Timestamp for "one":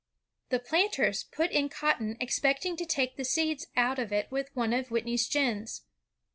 4.55-4.73